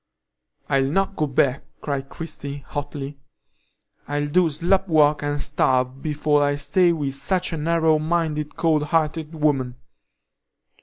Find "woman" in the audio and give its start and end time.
9.39-9.75